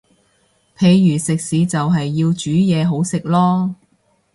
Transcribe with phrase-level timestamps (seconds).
[0.75, 3.75] 譬如食肆就係要煮嘢好食囉